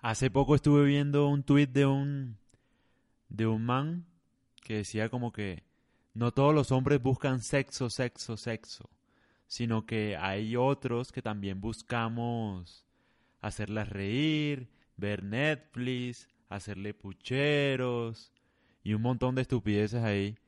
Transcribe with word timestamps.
Hace 0.00 0.30
poco 0.30 0.54
estuve 0.54 0.84
viendo 0.84 1.28
un 1.28 1.42
tuit 1.42 1.70
de 1.70 1.84
un 1.84 2.38
de 3.28 3.48
un 3.48 3.64
man 3.64 4.06
que 4.62 4.76
decía 4.76 5.08
como 5.08 5.32
que 5.32 5.64
no 6.14 6.32
todos 6.32 6.54
los 6.54 6.70
hombres 6.70 7.02
buscan 7.02 7.40
sexo, 7.42 7.90
sexo, 7.90 8.36
sexo, 8.36 8.88
sino 9.48 9.86
que 9.86 10.16
hay 10.16 10.54
otros 10.54 11.10
que 11.10 11.20
también 11.20 11.60
buscamos 11.60 12.86
hacerlas 13.40 13.88
reír, 13.88 14.68
ver 14.96 15.24
Netflix, 15.24 16.28
hacerle 16.48 16.94
pucheros 16.94 18.32
y 18.84 18.94
un 18.94 19.02
montón 19.02 19.34
de 19.34 19.42
estupideces 19.42 20.04
ahí 20.04 20.38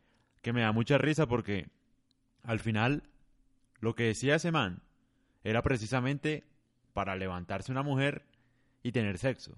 que 0.42 0.52
me 0.52 0.60
da 0.60 0.70
mucha 0.70 0.96
risa 0.96 1.26
porque 1.26 1.66
al 2.44 2.60
final 2.60 3.02
lo 3.80 3.96
que 3.96 4.04
decía 4.04 4.36
ese 4.36 4.52
man 4.52 4.80
era 5.42 5.62
precisamente 5.62 6.44
para 6.92 7.16
levantarse 7.16 7.72
una 7.72 7.82
mujer 7.82 8.29
y 8.82 8.92
tener 8.92 9.18
sexo. 9.18 9.54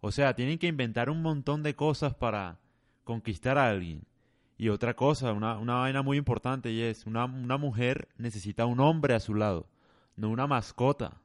O 0.00 0.12
sea, 0.12 0.34
tienen 0.34 0.58
que 0.58 0.66
inventar 0.66 1.10
un 1.10 1.22
montón 1.22 1.62
de 1.62 1.74
cosas 1.74 2.14
para 2.14 2.58
conquistar 3.04 3.58
a 3.58 3.68
alguien. 3.68 4.04
Y 4.56 4.68
otra 4.68 4.94
cosa, 4.94 5.32
una, 5.32 5.58
una 5.58 5.76
vaina 5.76 6.02
muy 6.02 6.18
importante 6.18 6.70
y 6.70 6.82
es, 6.82 7.06
una, 7.06 7.24
una 7.24 7.56
mujer 7.56 8.08
necesita 8.18 8.66
un 8.66 8.80
hombre 8.80 9.14
a 9.14 9.20
su 9.20 9.34
lado, 9.34 9.66
no 10.16 10.28
una 10.28 10.46
mascota. 10.46 11.20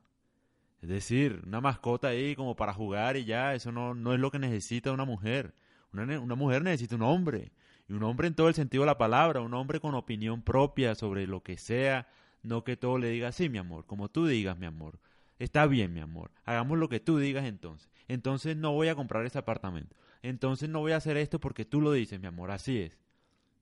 Es 0.82 0.90
decir, 0.90 1.42
una 1.46 1.62
mascota 1.62 2.10
ahí 2.10 2.36
como 2.36 2.56
para 2.56 2.74
jugar 2.74 3.18
y 3.18 3.26
ya, 3.26 3.54
eso 3.54 3.72
no, 3.72 3.94
no 3.94 4.14
es 4.14 4.20
lo 4.20 4.32
que 4.32 4.40
necesita 4.40 4.92
una 4.92 5.06
mujer. 5.06 5.54
Una, 5.92 6.20
una, 6.20 6.36
mujer 6.36 6.64
necesita 6.64 6.96
un 6.96 7.02
hombre. 7.02 7.52
Y 7.90 7.94
un 7.94 8.04
hombre 8.04 8.28
en 8.28 8.36
todo 8.36 8.48
el 8.48 8.54
sentido 8.54 8.84
de 8.84 8.88
la 8.88 8.98
palabra, 8.98 9.42
un 9.42 9.54
hombre 9.54 9.80
con 9.80 9.96
opinión 9.96 10.42
propia 10.42 10.96
sobre 10.96 11.28
lo 11.28 11.44
que 11.44 11.58
sea, 11.58 12.08
no 12.42 12.64
que 12.64 12.78
todo 12.78 12.98
le 12.98 13.10
diga, 13.10 13.32
sí, 13.32 13.50
mi 13.50 13.58
amor, 13.58 13.86
como 13.86 14.10
tú 14.10 14.28
digas, 14.28 14.58
mi 14.58 14.66
amor. 14.66 15.00
Está 15.40 15.68
bien, 15.68 15.94
mi 15.94 16.00
amor. 16.00 16.32
Hagamos 16.46 16.78
lo 16.78 16.90
que 16.90 17.00
tú 17.00 17.18
digas 17.18 17.46
entonces. 17.46 17.90
Entonces 18.08 18.56
no 18.56 18.74
voy 18.74 18.88
a 18.88 18.96
comprar 18.96 19.26
ese 19.26 19.38
apartamento. 19.38 19.96
Entonces 20.22 20.70
no 20.70 20.80
voy 20.80 20.94
a 20.94 20.98
hacer 20.98 21.18
esto 21.18 21.40
porque 21.40 21.66
tú 21.66 21.82
lo 21.82 21.92
dices, 21.92 22.20
mi 22.20 22.28
amor. 22.28 22.52
Así 22.52 22.80
es. 22.80 22.98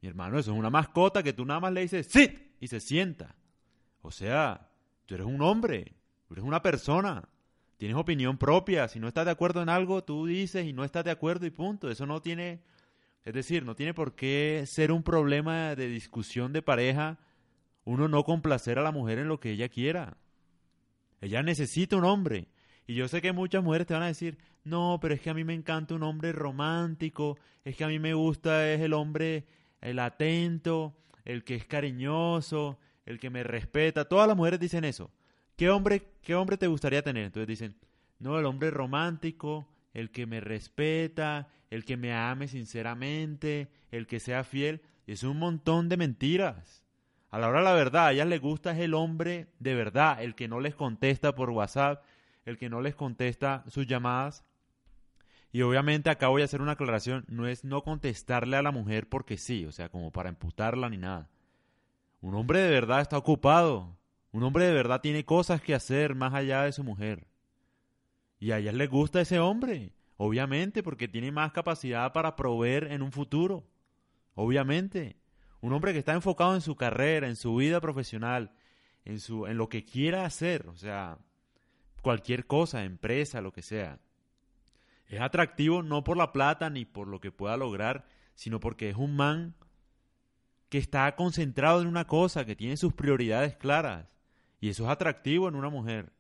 Mi 0.02 0.10
hermano, 0.10 0.38
eso 0.38 0.52
es 0.52 0.58
una 0.58 0.70
mascota 0.70 1.24
que 1.24 1.34
tú 1.34 1.46
nada 1.46 1.60
más 1.60 1.74
le 1.74 1.82
dices, 1.82 2.08
sí, 2.10 2.54
y 2.60 2.68
se 2.68 2.80
sienta. 2.80 3.36
O 4.02 4.12
sea, 4.12 4.70
tú 5.06 5.16
eres 5.16 5.26
un 5.26 5.42
hombre, 5.42 5.94
tú 6.28 6.34
eres 6.34 6.46
una 6.46 6.62
persona. 6.62 7.28
Tienes 7.78 7.98
opinión 7.98 8.38
propia. 8.38 8.88
Si 8.88 9.00
no 9.00 9.08
estás 9.08 9.26
de 9.26 9.32
acuerdo 9.32 9.62
en 9.62 9.70
algo, 9.70 10.04
tú 10.04 10.26
dices 10.26 10.66
y 10.66 10.74
no 10.74 10.84
estás 10.84 11.06
de 11.06 11.12
acuerdo 11.12 11.46
y 11.46 11.52
punto. 11.52 11.90
Eso 11.90 12.06
no 12.06 12.22
tiene, 12.22 12.62
es 13.26 13.34
decir, 13.34 13.66
no 13.66 13.76
tiene 13.76 13.94
por 13.94 14.16
qué 14.16 14.64
ser 14.68 14.92
un 14.92 15.04
problema 15.04 15.76
de 15.76 15.88
discusión 15.88 16.54
de 16.54 16.62
pareja 16.62 17.20
uno 17.86 18.08
no 18.08 18.24
complacer 18.24 18.80
a 18.80 18.84
la 18.84 18.92
mujer 18.92 19.20
en 19.20 19.28
lo 19.28 19.40
que 19.40 19.52
ella 19.52 19.70
quiera. 19.70 20.18
Ella 21.24 21.42
necesita 21.42 21.96
un 21.96 22.04
hombre. 22.04 22.50
Y 22.86 22.96
yo 22.96 23.08
sé 23.08 23.22
que 23.22 23.32
muchas 23.32 23.64
mujeres 23.64 23.88
te 23.88 23.94
van 23.94 24.04
a 24.04 24.08
decir, 24.08 24.38
no, 24.66 25.00
pero 25.02 25.14
es 25.14 25.22
que 25.22 25.30
a 25.30 25.34
mí 25.34 25.46
me 25.46 25.54
encanta 25.54 25.96
un 25.96 26.04
hombre 26.04 26.34
romántico, 26.34 27.38
es 27.64 27.78
que 27.78 27.86
a 27.86 27.88
mí 27.88 27.98
me 27.98 28.14
gusta 28.14 28.70
es 28.70 28.82
el 28.82 28.92
hombre, 28.92 29.46
el 29.80 30.00
atento, 30.00 30.98
el 31.24 31.46
que 31.46 31.56
es 31.56 31.66
cariñoso, 31.66 32.78
el 33.06 33.20
que 33.20 33.30
me 33.30 33.42
respeta. 33.42 34.04
Todas 34.04 34.28
las 34.28 34.36
mujeres 34.36 34.60
dicen 34.60 34.84
eso. 34.84 35.12
¿Qué 35.56 35.70
hombre, 35.70 36.10
qué 36.22 36.36
hombre 36.36 36.58
te 36.58 36.68
gustaría 36.68 37.04
tener? 37.04 37.24
Entonces 37.24 37.48
dicen, 37.48 37.78
no, 38.20 38.38
el 38.38 38.46
hombre 38.46 38.70
romántico, 38.70 39.70
el 39.94 40.12
que 40.12 40.26
me 40.26 40.42
respeta, 40.42 41.48
el 41.70 41.86
que 41.86 41.96
me 41.96 42.14
ame 42.14 42.50
sinceramente, 42.50 43.70
el 43.92 44.08
que 44.08 44.20
sea 44.20 44.44
fiel. 44.44 44.82
Y 45.08 45.14
es 45.14 45.24
un 45.24 45.40
montón 45.40 45.88
de 45.88 45.96
mentiras. 45.96 46.83
A 47.34 47.40
la 47.40 47.48
hora 47.50 47.62
de 47.62 47.66
la 47.66 47.74
verdad, 47.74 48.06
a 48.06 48.12
ellas 48.12 48.28
les 48.28 48.40
gusta 48.40 48.74
es 48.74 48.78
el 48.78 48.94
hombre 48.94 49.48
de 49.58 49.74
verdad, 49.74 50.22
el 50.22 50.36
que 50.36 50.48
no 50.48 50.60
les 50.60 50.76
contesta 50.76 51.34
por 51.34 51.50
WhatsApp, 51.50 52.04
el 52.46 52.60
que 52.60 52.70
no 52.70 52.80
les 52.80 52.94
contesta 52.94 53.64
sus 53.70 53.88
llamadas. 53.88 54.46
Y 55.52 55.64
obviamente 55.64 56.12
acá 56.12 56.28
voy 56.28 56.44
a 56.44 56.46
hacer 56.46 56.62
una 56.62 56.74
aclaración, 56.74 57.26
no 57.28 57.48
es 57.48 57.64
no 57.64 57.82
contestarle 57.82 58.56
a 58.56 58.62
la 58.62 58.70
mujer 58.72 59.10
porque 59.10 59.40
sí, 59.40 59.66
o 59.66 59.72
sea, 59.72 59.90
como 59.90 60.12
para 60.12 60.30
emputarla 60.30 60.92
ni 60.92 60.98
nada. 60.98 61.28
Un 62.22 62.36
hombre 62.36 62.60
de 62.60 62.70
verdad 62.70 63.02
está 63.02 63.18
ocupado, 63.18 63.98
un 64.32 64.44
hombre 64.44 64.66
de 64.66 64.74
verdad 64.74 65.02
tiene 65.02 65.26
cosas 65.26 65.60
que 65.60 65.74
hacer 65.74 66.14
más 66.14 66.36
allá 66.36 66.62
de 66.62 66.72
su 66.72 66.84
mujer. 66.84 67.26
Y 68.38 68.52
a 68.52 68.60
ellas 68.60 68.76
les 68.76 68.92
gusta 68.92 69.22
ese 69.22 69.40
hombre, 69.40 69.92
obviamente, 70.18 70.84
porque 70.84 71.08
tiene 71.08 71.32
más 71.32 71.52
capacidad 71.52 72.14
para 72.14 72.36
proveer 72.36 72.92
en 72.92 73.02
un 73.02 73.12
futuro. 73.12 73.66
Obviamente. 74.36 75.23
Un 75.64 75.72
hombre 75.72 75.94
que 75.94 76.00
está 76.00 76.12
enfocado 76.12 76.56
en 76.56 76.60
su 76.60 76.76
carrera, 76.76 77.30
en 77.30 77.38
su 77.38 77.56
vida 77.56 77.80
profesional, 77.80 78.52
en, 79.06 79.22
su, 79.22 79.48
en 79.48 79.56
lo 79.56 79.70
que 79.70 79.86
quiera 79.86 80.26
hacer, 80.26 80.68
o 80.68 80.76
sea, 80.76 81.20
cualquier 82.02 82.48
cosa, 82.48 82.84
empresa, 82.84 83.40
lo 83.40 83.54
que 83.54 83.62
sea. 83.62 83.98
Es 85.08 85.22
atractivo 85.22 85.82
no 85.82 86.04
por 86.04 86.18
la 86.18 86.34
plata 86.34 86.70
ni 86.70 86.84
por 86.84 87.08
lo 87.08 87.22
que 87.22 87.32
pueda 87.32 87.56
lograr, 87.56 88.06
sino 88.36 88.60
porque 88.60 88.90
es 88.90 88.98
un 88.98 89.16
man 89.16 89.56
que 90.68 90.80
está 90.80 91.16
concentrado 91.16 91.82
en 91.82 91.88
una 91.88 92.08
cosa, 92.08 92.44
que 92.44 92.58
tiene 92.58 92.76
sus 92.76 92.92
prioridades 92.92 93.56
claras. 93.56 94.06
Y 94.60 94.68
eso 94.68 94.84
es 94.84 94.90
atractivo 94.90 95.48
en 95.48 95.56
una 95.56 95.70
mujer. 95.70 96.12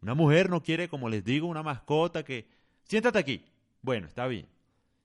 Una 0.00 0.14
mujer 0.14 0.48
no 0.48 0.62
quiere, 0.62 0.88
como 0.88 1.10
les 1.10 1.22
digo, 1.22 1.46
una 1.46 1.62
mascota 1.62 2.24
que... 2.24 2.48
Siéntate 2.84 3.18
aquí. 3.18 3.44
Bueno, 3.82 4.06
está 4.06 4.26
bien. 4.26 4.48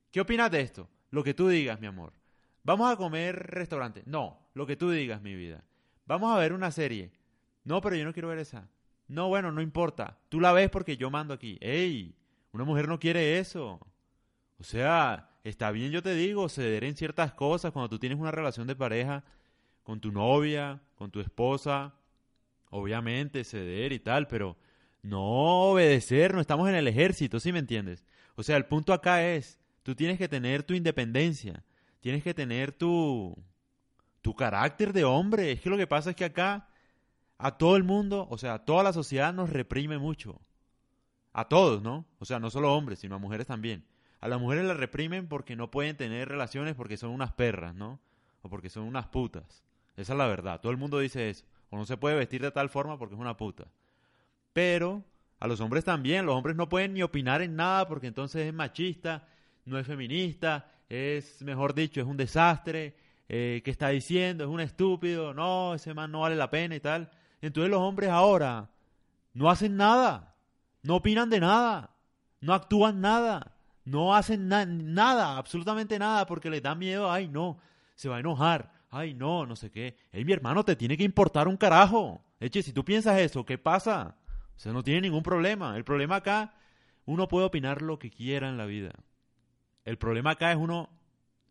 ¿Qué 0.09 0.21
opinas 0.21 0.49
de 0.51 0.61
esto? 0.61 0.87
Lo 1.11 1.21
que 1.21 1.33
tú 1.33 1.49
digas, 1.49 1.81
mi 1.81 1.87
amor. 1.87 2.13
Vamos 2.63 2.91
a 2.91 2.95
comer 2.95 3.35
restaurante. 3.35 4.03
No, 4.05 4.39
lo 4.53 4.65
que 4.65 4.77
tú 4.77 4.89
digas, 4.89 5.21
mi 5.21 5.35
vida. 5.35 5.63
Vamos 6.05 6.35
a 6.35 6.39
ver 6.39 6.53
una 6.53 6.71
serie. 6.71 7.11
No, 7.63 7.81
pero 7.81 7.95
yo 7.95 8.05
no 8.05 8.13
quiero 8.13 8.29
ver 8.29 8.39
esa. 8.39 8.69
No, 9.07 9.27
bueno, 9.27 9.51
no 9.51 9.61
importa. 9.61 10.17
Tú 10.29 10.39
la 10.39 10.53
ves 10.53 10.69
porque 10.69 10.97
yo 10.97 11.09
mando 11.09 11.33
aquí. 11.33 11.57
¡Ey! 11.61 12.15
Una 12.51 12.63
mujer 12.63 12.87
no 12.87 12.99
quiere 12.99 13.39
eso. 13.39 13.79
O 14.59 14.63
sea, 14.63 15.29
está 15.43 15.71
bien, 15.71 15.91
yo 15.91 16.01
te 16.01 16.15
digo, 16.15 16.47
ceder 16.47 16.83
en 16.83 16.95
ciertas 16.95 17.33
cosas 17.33 17.71
cuando 17.71 17.89
tú 17.89 17.99
tienes 17.99 18.17
una 18.17 18.31
relación 18.31 18.67
de 18.67 18.75
pareja 18.75 19.23
con 19.83 19.99
tu 19.99 20.11
novia, 20.11 20.81
con 20.95 21.11
tu 21.11 21.19
esposa. 21.19 21.93
Obviamente, 22.69 23.43
ceder 23.43 23.91
y 23.91 23.99
tal, 23.99 24.27
pero 24.27 24.57
no 25.01 25.71
obedecer, 25.71 26.33
no 26.33 26.39
estamos 26.39 26.69
en 26.69 26.75
el 26.75 26.87
ejército, 26.87 27.39
¿sí 27.39 27.51
me 27.51 27.59
entiendes? 27.59 28.05
O 28.35 28.43
sea, 28.43 28.55
el 28.55 28.65
punto 28.65 28.93
acá 28.93 29.27
es, 29.27 29.59
tú 29.83 29.95
tienes 29.95 30.17
que 30.17 30.29
tener 30.29 30.63
tu 30.63 30.73
independencia 30.73 31.63
tienes 32.03 32.21
que 32.21 32.33
tener 32.33 32.73
tu, 32.73 33.33
tu 34.21 34.35
carácter 34.35 34.91
de 34.91 35.05
hombre. 35.05 35.53
Es 35.53 35.61
que 35.61 35.69
lo 35.69 35.77
que 35.77 35.87
pasa 35.87 36.09
es 36.09 36.17
que 36.17 36.25
acá 36.25 36.67
a 37.37 37.57
todo 37.57 37.77
el 37.77 37.83
mundo, 37.83 38.27
o 38.29 38.37
sea, 38.37 38.55
a 38.55 38.65
toda 38.65 38.83
la 38.83 38.91
sociedad 38.91 39.33
nos 39.33 39.49
reprime 39.49 39.97
mucho. 39.97 40.41
A 41.31 41.47
todos, 41.47 41.81
¿no? 41.81 42.05
O 42.19 42.25
sea, 42.25 42.41
no 42.41 42.49
solo 42.49 42.73
hombres, 42.73 42.99
sino 42.99 43.15
a 43.15 43.19
mujeres 43.19 43.47
también. 43.47 43.85
A 44.19 44.27
las 44.27 44.41
mujeres 44.41 44.65
las 44.65 44.75
reprimen 44.75 45.29
porque 45.29 45.55
no 45.55 45.71
pueden 45.71 45.95
tener 45.95 46.27
relaciones 46.27 46.75
porque 46.75 46.97
son 46.97 47.11
unas 47.11 47.31
perras, 47.31 47.73
¿no? 47.73 48.01
O 48.41 48.49
porque 48.49 48.69
son 48.69 48.83
unas 48.83 49.07
putas. 49.07 49.63
Esa 49.95 50.11
es 50.11 50.17
la 50.17 50.27
verdad. 50.27 50.59
Todo 50.59 50.73
el 50.73 50.77
mundo 50.77 50.99
dice 50.99 51.29
eso. 51.29 51.45
O 51.69 51.77
no 51.77 51.85
se 51.85 51.95
puede 51.95 52.17
vestir 52.17 52.41
de 52.41 52.51
tal 52.51 52.67
forma 52.67 52.99
porque 52.99 53.15
es 53.15 53.21
una 53.21 53.37
puta. 53.37 53.71
Pero 54.51 55.05
a 55.39 55.47
los 55.47 55.61
hombres 55.61 55.85
también. 55.85 56.25
Los 56.25 56.35
hombres 56.35 56.57
no 56.57 56.67
pueden 56.67 56.95
ni 56.95 57.01
opinar 57.01 57.41
en 57.41 57.55
nada 57.55 57.87
porque 57.87 58.07
entonces 58.07 58.45
es 58.45 58.53
machista, 58.53 59.25
no 59.65 59.79
es 59.79 59.87
feminista, 59.87 60.67
es, 60.89 61.41
mejor 61.41 61.73
dicho, 61.73 62.01
es 62.01 62.07
un 62.07 62.17
desastre, 62.17 62.95
eh, 63.29 63.61
¿qué 63.63 63.71
está 63.71 63.89
diciendo? 63.89 64.43
Es 64.43 64.49
un 64.49 64.59
estúpido, 64.59 65.33
no, 65.33 65.73
ese 65.73 65.93
man 65.93 66.11
no 66.11 66.21
vale 66.21 66.35
la 66.35 66.49
pena 66.49 66.75
y 66.75 66.79
tal. 66.79 67.09
Entonces 67.41 67.71
los 67.71 67.79
hombres 67.79 68.09
ahora 68.09 68.69
no 69.33 69.49
hacen 69.49 69.75
nada, 69.75 70.35
no 70.81 70.97
opinan 70.97 71.29
de 71.29 71.39
nada, 71.39 71.95
no 72.41 72.53
actúan 72.53 73.01
nada, 73.01 73.55
no 73.85 74.15
hacen 74.15 74.47
nada, 74.47 75.37
absolutamente 75.37 75.97
nada, 75.99 76.25
porque 76.25 76.49
les 76.49 76.61
da 76.61 76.75
miedo, 76.75 77.11
ay 77.11 77.27
no, 77.27 77.59
se 77.95 78.09
va 78.09 78.17
a 78.17 78.19
enojar, 78.19 78.71
ay 78.89 79.13
no, 79.13 79.45
no 79.45 79.55
sé 79.55 79.71
qué. 79.71 79.97
Hey, 80.11 80.25
mi 80.25 80.33
hermano, 80.33 80.63
te 80.63 80.75
tiene 80.75 80.97
que 80.97 81.03
importar 81.03 81.47
un 81.47 81.57
carajo. 81.57 82.23
Eche, 82.39 82.61
si 82.61 82.73
tú 82.73 82.83
piensas 82.83 83.19
eso, 83.19 83.45
¿qué 83.45 83.57
pasa? 83.57 84.17
O 84.55 84.59
sea, 84.59 84.73
no 84.73 84.83
tiene 84.83 85.01
ningún 85.01 85.23
problema. 85.23 85.75
El 85.75 85.83
problema 85.83 86.17
acá, 86.17 86.53
uno 87.05 87.27
puede 87.27 87.45
opinar 87.45 87.81
lo 87.81 87.97
que 87.99 88.11
quiera 88.11 88.49
en 88.49 88.57
la 88.57 88.65
vida. 88.65 88.93
El 89.85 89.97
problema 89.97 90.31
acá 90.31 90.51
es 90.51 90.57
uno 90.57 90.89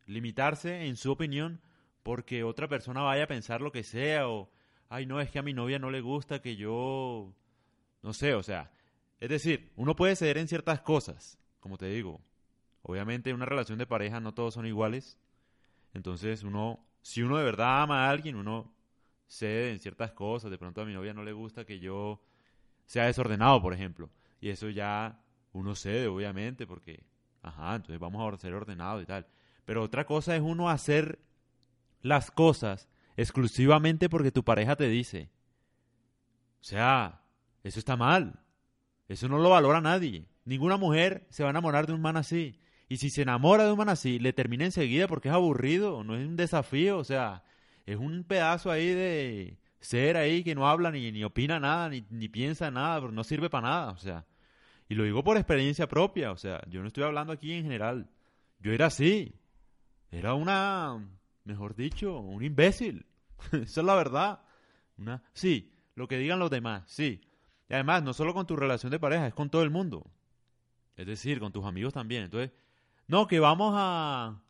limitarse 0.07 0.87
en 0.87 0.97
su 0.97 1.13
opinión 1.13 1.61
porque 2.03 2.45
otra 2.45 2.69
persona 2.69 3.03
vaya 3.03 3.25
a 3.25 3.29
pensar 3.29 3.61
lo 3.61 3.73
que 3.73 3.83
sea 3.83 4.29
o, 4.29 4.51
ay, 4.89 5.07
no, 5.07 5.21
es 5.21 5.31
que 5.31 5.39
a 5.39 5.43
mi 5.43 5.53
novia 5.53 5.79
no 5.79 5.91
le 5.91 6.01
gusta 6.01 6.41
que 6.41 6.57
yo, 6.57 7.33
no 8.03 8.13
sé, 8.13 8.35
o 8.35 8.43
sea, 8.43 8.71
es 9.21 9.29
decir, 9.29 9.73
uno 9.77 9.95
puede 9.95 10.17
ceder 10.17 10.39
en 10.39 10.49
ciertas 10.49 10.81
cosas, 10.81 11.39
como 11.61 11.79
te 11.79 11.87
digo. 11.87 12.21
Obviamente 12.83 13.31
en 13.31 13.37
una 13.37 13.47
relación 13.47 13.79
de 13.79 13.87
pareja 13.87 14.19
no 14.19 14.35
todos 14.35 14.55
son 14.55 14.67
iguales. 14.67 15.17
Entonces 15.95 16.43
uno, 16.43 16.85
si 17.03 17.23
uno 17.23 17.39
de 17.39 17.45
verdad 17.45 17.83
ama 17.83 18.07
a 18.07 18.11
alguien, 18.11 18.35
uno 18.35 18.75
cede 19.29 19.71
en 19.71 19.79
ciertas 19.79 20.13
cosas. 20.13 20.51
De 20.51 20.59
pronto 20.59 20.81
a 20.81 20.85
mi 20.85 20.93
novia 20.93 21.15
no 21.15 21.23
le 21.23 21.33
gusta 21.33 21.65
que 21.65 21.79
yo 21.79 22.21
sea 22.87 23.07
desordenado, 23.07 23.63
por 23.63 23.73
ejemplo. 23.73 24.11
Y 24.41 24.49
eso 24.49 24.69
ya 24.71 25.23
uno 25.53 25.77
cede, 25.77 26.09
obviamente, 26.09 26.67
porque 26.67 27.05
Ajá, 27.43 27.75
entonces 27.75 27.99
vamos 27.99 28.33
a 28.33 28.37
ser 28.39 28.55
ordenados 28.55 29.03
y 29.03 29.07
tal. 29.07 29.27
Pero 29.65 29.83
otra 29.83 30.05
cosa 30.07 30.35
es 30.37 30.43
uno 30.43 30.69
hacer 30.71 31.19
las 32.01 32.31
cosas 32.31 32.89
exclusivamente 33.17 34.09
porque 34.09 34.33
tu 34.33 34.45
pareja 34.45 34.77
te 34.77 34.89
dice. 34.89 35.31
O 36.61 36.65
sea, 36.65 37.23
eso 37.65 37.79
está 37.79 37.97
mal. 37.97 38.41
Eso 39.09 39.29
no 39.29 39.39
lo 39.39 39.51
valora 39.51 39.81
nadie. 39.81 40.27
ninguna 40.45 40.77
mujer 40.77 41.27
se 41.31 41.43
va 41.43 41.51
a 41.51 41.51
enamorar 41.51 41.87
de 41.87 41.93
un 41.93 42.01
man 42.01 42.17
así. 42.17 42.59
Y 42.89 42.99
si 42.99 43.11
se 43.11 43.23
enamora 43.23 43.65
de 43.65 43.73
un 43.73 43.79
man 43.79 43.89
así, 43.89 44.19
le 44.19 44.33
termina 44.33 44.65
enseguida 44.65 45.09
porque 45.09 45.29
es 45.29 45.35
aburrido, 45.35 46.05
no 46.05 46.15
es 46.17 46.27
un 46.27 46.37
desafío, 46.37 46.99
o 46.99 47.05
sea, 47.05 47.43
es 47.87 47.97
un 47.97 48.25
pedazo 48.25 48.71
ahí 48.71 48.89
de 48.89 49.59
ser 49.81 50.17
ahí 50.17 50.45
que 50.45 50.55
no 50.55 50.69
habla 50.69 50.91
ni, 50.91 51.11
ni 51.11 51.25
opina 51.25 51.59
nada, 51.59 51.89
ni, 51.89 52.05
ni 52.11 52.29
piensa 52.29 52.71
nada, 52.71 53.01
no 53.01 53.25
sirve 53.25 53.51
para 53.51 53.69
nada, 53.69 53.93
o 53.93 53.97
sea. 53.99 54.27
Y 54.93 54.95
lo 54.95 55.05
digo 55.05 55.25
por 55.25 55.39
experiencia 55.39 55.89
propia, 55.89 56.33
o 56.33 56.37
sea, 56.37 56.61
yo 56.69 56.83
no 56.83 56.89
estoy 56.89 57.05
hablando 57.05 57.33
aquí 57.33 57.55
en 57.55 57.63
general. 57.63 58.11
Yo 58.59 58.73
era 58.73 58.89
así. 58.89 59.41
Era 60.11 60.35
una, 60.35 61.03
mejor 61.45 61.75
dicho, 61.75 62.19
un 62.19 62.45
imbécil. 62.45 63.07
Esa 63.53 63.81
es 63.81 63.87
la 63.87 63.95
verdad. 63.95 64.43
Una, 64.99 65.23
sí, 65.33 65.73
lo 65.95 66.07
que 66.09 66.19
digan 66.19 66.39
los 66.39 66.51
demás, 66.51 66.83
sí. 66.89 67.23
Y 67.71 67.73
además, 67.73 68.03
no 68.03 68.13
solo 68.13 68.35
con 68.35 68.47
tu 68.47 68.55
relación 68.55 68.91
de 68.91 69.01
pareja, 69.01 69.27
es 69.27 69.33
con 69.33 69.49
todo 69.49 69.63
el 69.63 69.71
mundo. 69.71 70.11
Es 70.95 71.07
decir, 71.07 71.41
con 71.41 71.53
tus 71.53 71.65
amigos 71.65 71.95
también. 71.95 72.25
Entonces, 72.25 72.51
no, 73.07 73.27
que 73.27 73.41
vamos 73.41 73.73
a. 73.75 74.43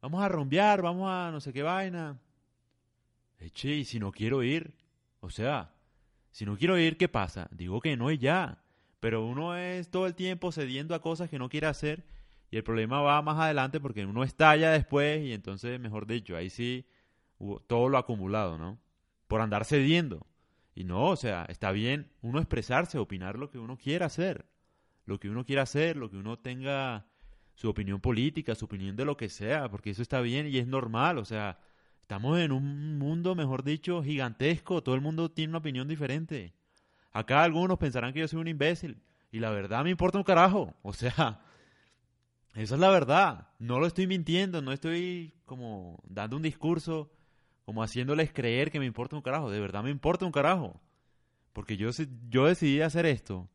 Vamos 0.00 0.22
a 0.22 0.28
rumbear, 0.30 0.80
vamos 0.80 1.06
a 1.10 1.30
no 1.30 1.38
sé 1.42 1.52
qué 1.52 1.62
vaina. 1.62 2.18
Eche, 3.38 3.74
y 3.74 3.84
si 3.84 3.98
no 3.98 4.10
quiero 4.10 4.42
ir. 4.42 4.74
O 5.20 5.28
sea, 5.28 5.74
si 6.30 6.46
no 6.46 6.56
quiero 6.56 6.78
ir, 6.78 6.96
¿qué 6.96 7.08
pasa? 7.08 7.46
Digo 7.50 7.78
que 7.82 7.94
no 7.94 8.10
y 8.10 8.16
ya. 8.16 8.61
Pero 9.02 9.26
uno 9.26 9.56
es 9.56 9.90
todo 9.90 10.06
el 10.06 10.14
tiempo 10.14 10.52
cediendo 10.52 10.94
a 10.94 11.00
cosas 11.00 11.28
que 11.28 11.40
no 11.40 11.48
quiere 11.48 11.66
hacer. 11.66 12.04
Y 12.52 12.56
el 12.56 12.62
problema 12.62 13.00
va 13.00 13.20
más 13.20 13.36
adelante 13.36 13.80
porque 13.80 14.06
uno 14.06 14.22
estalla 14.22 14.70
después 14.70 15.24
y 15.24 15.32
entonces, 15.32 15.80
mejor 15.80 16.06
dicho, 16.06 16.36
ahí 16.36 16.50
sí 16.50 16.86
hubo 17.36 17.58
todo 17.58 17.88
lo 17.88 17.98
acumulado, 17.98 18.58
¿no? 18.58 18.78
Por 19.26 19.40
andar 19.40 19.64
cediendo. 19.64 20.28
Y 20.76 20.84
no, 20.84 21.06
o 21.06 21.16
sea, 21.16 21.46
está 21.48 21.72
bien 21.72 22.12
uno 22.20 22.38
expresarse, 22.38 22.96
opinar 22.96 23.40
lo 23.40 23.50
que 23.50 23.58
uno 23.58 23.76
quiera 23.76 24.06
hacer. 24.06 24.46
Lo 25.04 25.18
que 25.18 25.28
uno 25.28 25.44
quiera 25.44 25.62
hacer, 25.62 25.96
lo 25.96 26.08
que 26.08 26.18
uno 26.18 26.38
tenga 26.38 27.08
su 27.56 27.68
opinión 27.68 28.00
política, 28.00 28.54
su 28.54 28.66
opinión 28.66 28.94
de 28.94 29.04
lo 29.04 29.16
que 29.16 29.28
sea, 29.28 29.68
porque 29.68 29.90
eso 29.90 30.02
está 30.02 30.20
bien 30.20 30.46
y 30.46 30.58
es 30.58 30.68
normal, 30.68 31.18
o 31.18 31.24
sea, 31.24 31.58
estamos 32.00 32.38
en 32.38 32.52
un 32.52 32.98
mundo, 32.98 33.34
mejor 33.34 33.64
dicho, 33.64 34.00
gigantesco, 34.04 34.80
todo 34.84 34.94
el 34.94 35.00
mundo 35.00 35.28
tiene 35.32 35.50
una 35.50 35.58
opinión 35.58 35.88
diferente. 35.88 36.54
Acá 37.12 37.42
algunos 37.42 37.78
pensarán 37.78 38.12
que 38.12 38.20
yo 38.20 38.28
soy 38.28 38.40
un 38.40 38.48
imbécil, 38.48 39.02
y 39.30 39.40
la 39.40 39.50
verdad 39.50 39.84
me 39.84 39.90
importa 39.90 40.18
un 40.18 40.24
carajo, 40.24 40.74
o 40.82 40.92
sea, 40.92 41.40
esa 42.54 42.74
es 42.74 42.80
la 42.80 42.90
verdad, 42.90 43.48
no 43.58 43.80
lo 43.80 43.86
estoy 43.86 44.06
mintiendo, 44.06 44.62
no 44.62 44.72
estoy 44.72 45.34
como 45.44 46.02
dando 46.06 46.36
un 46.36 46.42
discurso, 46.42 47.12
como 47.64 47.82
haciéndoles 47.82 48.32
creer 48.32 48.70
que 48.70 48.80
me 48.80 48.86
importa 48.86 49.16
un 49.16 49.22
carajo, 49.22 49.50
de 49.50 49.60
verdad 49.60 49.82
me 49.82 49.90
importa 49.90 50.26
un 50.26 50.32
carajo, 50.32 50.80
porque 51.52 51.76
yo, 51.76 51.90
yo 52.28 52.46
decidí 52.46 52.80
hacer 52.80 53.06
esto, 53.06 53.48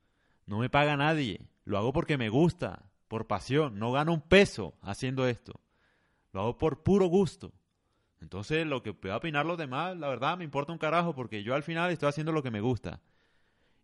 no 0.45 0.59
me 0.59 0.69
paga 0.69 0.95
nadie, 0.97 1.47
lo 1.65 1.77
hago 1.77 1.93
porque 1.93 2.17
me 2.17 2.29
gusta, 2.29 2.87
por 3.07 3.27
pasión, 3.27 3.79
no 3.79 3.91
gano 3.91 4.13
un 4.13 4.21
peso 4.21 4.73
haciendo 4.81 5.27
esto. 5.27 5.59
Lo 6.33 6.41
hago 6.41 6.57
por 6.57 6.83
puro 6.83 7.07
gusto. 7.07 7.53
Entonces, 8.19 8.65
lo 8.65 8.83
que 8.83 8.93
pueda 8.93 9.17
opinar 9.17 9.45
los 9.45 9.57
demás, 9.57 9.97
la 9.97 10.07
verdad 10.07 10.37
me 10.37 10.43
importa 10.43 10.71
un 10.71 10.77
carajo 10.77 11.13
porque 11.13 11.43
yo 11.43 11.55
al 11.55 11.63
final 11.63 11.91
estoy 11.91 12.09
haciendo 12.09 12.31
lo 12.31 12.43
que 12.43 12.51
me 12.51 12.61
gusta. 12.61 13.01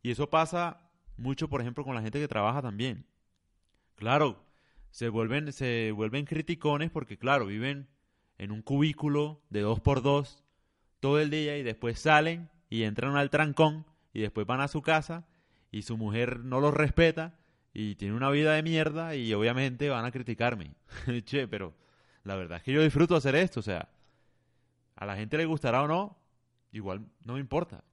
Y 0.04 0.12
eso 0.12 0.30
pasa 0.30 0.92
mucho, 1.18 1.50
por 1.50 1.62
ejemplo, 1.62 1.84
con 1.84 1.96
la 1.96 2.02
gente 2.02 2.20
que 2.20 2.28
trabaja 2.28 2.62
también. 2.62 3.08
Claro, 3.96 4.44
se 4.92 5.10
vuelven, 5.10 5.52
se 5.54 5.92
vuelven 5.92 6.26
criticones 6.26 6.92
porque, 6.92 7.18
claro, 7.18 7.48
viven 7.48 7.88
en 8.38 8.52
un 8.52 8.62
cubículo 8.62 9.42
de 9.50 9.62
dos 9.62 9.80
por 9.80 10.02
dos 10.02 10.44
todo 11.00 11.20
el 11.20 11.30
día 11.30 11.58
y 11.58 11.64
después 11.64 12.00
salen 12.00 12.50
y 12.70 12.84
entran 12.84 13.16
al 13.16 13.30
trancón 13.30 13.86
y 14.14 14.22
después 14.22 14.46
van 14.46 14.62
a 14.62 14.68
su 14.68 14.82
casa 14.82 15.26
y 15.72 15.84
su 15.84 15.98
mujer 15.98 16.40
no 16.40 16.60
los 16.60 16.74
respeta 16.74 17.40
y 17.74 17.96
tiene 17.96 18.16
una 18.16 18.30
vida 18.30 18.54
de 18.54 18.64
mierda 18.64 19.16
y 19.16 19.34
obviamente 19.34 19.90
van 19.90 20.06
a 20.06 20.12
criticarme. 20.12 20.76
che, 21.26 21.48
pero 21.48 21.74
la 22.24 22.36
verdad 22.36 22.58
es 22.58 22.64
que 22.64 22.74
yo 22.74 22.84
disfruto 22.84 23.16
hacer 23.16 23.36
esto, 23.36 23.60
o 23.60 23.64
sea, 23.64 23.90
a 24.96 25.06
la 25.06 25.16
gente 25.16 25.38
le 25.38 25.46
gustará 25.46 25.82
o 25.82 25.88
no, 25.88 26.18
igual 26.72 27.06
no 27.24 27.34
me 27.34 27.40
importa. 27.40 27.84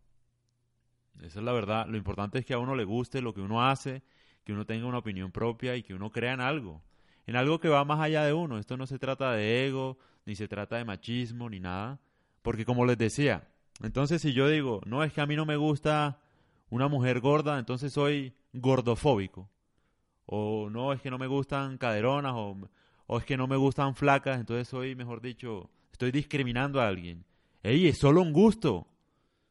Esa 1.18 1.40
es 1.40 1.44
la 1.44 1.52
verdad. 1.52 1.86
Lo 1.86 1.96
importante 1.96 2.38
es 2.38 2.46
que 2.46 2.54
a 2.54 2.58
uno 2.58 2.74
le 2.74 2.84
guste 2.84 3.20
lo 3.20 3.34
que 3.34 3.40
uno 3.40 3.66
hace, 3.66 4.02
que 4.44 4.52
uno 4.52 4.66
tenga 4.66 4.86
una 4.86 4.98
opinión 4.98 5.32
propia 5.32 5.76
y 5.76 5.82
que 5.82 5.94
uno 5.94 6.10
crea 6.10 6.32
en 6.32 6.40
algo. 6.40 6.82
En 7.26 7.36
algo 7.36 7.60
que 7.60 7.68
va 7.68 7.84
más 7.84 8.00
allá 8.00 8.24
de 8.24 8.32
uno. 8.32 8.58
Esto 8.58 8.76
no 8.76 8.86
se 8.86 8.98
trata 8.98 9.32
de 9.32 9.66
ego, 9.66 9.98
ni 10.24 10.34
se 10.34 10.48
trata 10.48 10.76
de 10.76 10.84
machismo, 10.84 11.50
ni 11.50 11.60
nada. 11.60 12.00
Porque 12.42 12.64
como 12.64 12.86
les 12.86 12.96
decía, 12.96 13.48
entonces 13.82 14.22
si 14.22 14.32
yo 14.32 14.48
digo, 14.48 14.80
no 14.86 15.04
es 15.04 15.12
que 15.12 15.20
a 15.20 15.26
mí 15.26 15.36
no 15.36 15.44
me 15.44 15.56
gusta 15.56 16.20
una 16.70 16.88
mujer 16.88 17.20
gorda, 17.20 17.58
entonces 17.58 17.92
soy 17.92 18.32
gordofóbico 18.52 19.48
o 20.32 20.70
no, 20.70 20.92
es 20.92 21.00
que 21.00 21.10
no 21.10 21.18
me 21.18 21.26
gustan 21.26 21.76
caderonas, 21.76 22.34
o, 22.36 22.56
o 23.06 23.18
es 23.18 23.24
que 23.24 23.36
no 23.36 23.48
me 23.48 23.56
gustan 23.56 23.96
flacas, 23.96 24.38
entonces 24.38 24.68
soy, 24.68 24.94
mejor 24.94 25.20
dicho, 25.20 25.68
estoy 25.90 26.12
discriminando 26.12 26.80
a 26.80 26.86
alguien. 26.86 27.24
Ey, 27.64 27.88
es 27.88 27.98
solo 27.98 28.22
un 28.22 28.32
gusto. 28.32 28.86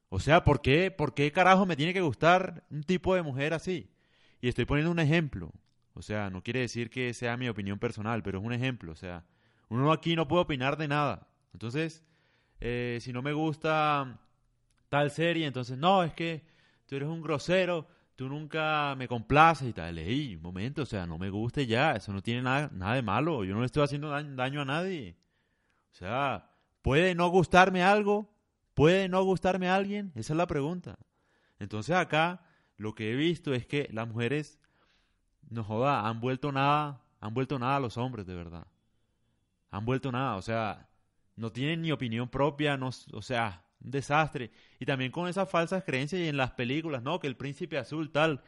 O 0.10 0.20
sea, 0.20 0.44
¿por 0.44 0.62
qué, 0.62 0.92
¿por 0.92 1.14
qué 1.14 1.32
carajo 1.32 1.66
me 1.66 1.76
tiene 1.76 1.94
que 1.94 2.02
gustar 2.02 2.64
un 2.70 2.84
tipo 2.84 3.16
de 3.16 3.22
mujer 3.22 3.54
así? 3.54 3.92
Y 4.42 4.48
estoy 4.48 4.66
poniendo 4.66 4.92
un 4.92 5.00
ejemplo. 5.00 5.52
O 5.94 6.02
sea, 6.02 6.30
no 6.30 6.44
quiere 6.44 6.62
decir 6.62 6.90
que 6.90 7.14
sea 7.14 7.38
mi 7.38 7.50
opinión 7.50 7.80
personal, 7.80 8.24
pero 8.24 8.40
es 8.40 8.46
un 8.46 8.54
ejemplo. 8.54 8.92
O 8.92 8.96
sea, 8.96 9.26
uno 9.70 9.92
aquí 9.92 10.16
no 10.16 10.28
puede 10.28 10.44
opinar 10.44 10.78
de 10.78 10.88
nada. 10.88 11.28
Entonces, 11.54 12.04
eh, 12.60 13.00
si 13.02 13.14
no 13.14 13.22
me 13.22 13.34
gusta 13.34 14.20
tal 14.90 15.12
serie, 15.12 15.46
entonces, 15.46 15.78
no, 15.78 16.04
es 16.04 16.14
que 16.14 16.44
tú 16.86 16.96
eres 16.96 17.08
un 17.08 17.22
grosero, 17.22 17.88
tú 18.16 18.28
nunca 18.28 18.96
me 18.98 19.08
complaces 19.08 19.70
y 19.70 19.74
tal. 19.74 19.98
Ey, 19.98 20.36
un 20.36 20.42
momento, 20.42 20.82
o 20.82 20.86
sea, 20.86 21.06
no 21.06 21.18
me 21.18 21.30
guste 21.30 21.68
ya, 21.68 21.94
eso 21.94 22.12
no 22.12 22.22
tiene 22.22 22.42
nada, 22.42 22.70
nada 22.74 22.96
de 22.96 23.02
malo, 23.02 23.44
yo 23.44 23.54
no 23.54 23.62
le 23.62 23.68
estoy 23.68 23.84
haciendo 23.84 24.10
daño, 24.10 24.62
a 24.62 24.66
nadie. 24.66 25.18
O 25.92 25.96
sea, 25.96 26.52
¿puede 26.82 27.16
no 27.16 27.30
gustarme 27.30 27.84
algo? 27.84 28.34
¿Puede 28.80 29.10
no 29.10 29.22
gustarme 29.26 29.68
a 29.68 29.76
alguien? 29.76 30.14
Esa 30.16 30.32
es 30.32 30.38
la 30.38 30.48
pregunta. 30.48 30.98
Entonces 31.60 31.94
acá 31.98 32.46
lo 32.78 32.96
que 32.96 33.12
he 33.12 33.16
visto 33.18 33.54
es 33.54 33.68
que 33.68 33.90
las 33.92 34.08
mujeres, 34.08 34.58
no 35.50 35.66
joda, 35.66 36.08
han 36.08 36.22
vuelto 36.22 36.54
nada, 36.54 37.04
han 37.20 37.34
vuelto 37.34 37.60
nada 37.60 37.76
a 37.76 37.80
los 37.82 37.98
hombres, 37.98 38.26
de 38.26 38.36
verdad. 38.36 38.68
Han 39.70 39.84
vuelto 39.84 40.14
nada, 40.14 40.38
o 40.38 40.42
sea, 40.42 40.88
no 41.36 41.52
tienen 41.52 41.82
ni 41.82 41.92
opinión 41.92 42.30
propia, 42.30 42.78
no, 42.78 42.92
o 43.12 43.22
sea, 43.22 43.66
un 43.84 43.92
desastre. 43.92 44.50
Y 44.80 44.86
también 44.86 45.12
con 45.12 45.28
esas 45.28 45.50
falsas 45.50 45.84
creencias 45.84 46.22
y 46.22 46.30
en 46.30 46.38
las 46.38 46.52
películas, 46.52 47.04
¿no? 47.04 47.20
Que 47.20 47.28
el 47.28 47.36
príncipe 47.36 47.78
azul 47.78 48.12
tal, 48.12 48.44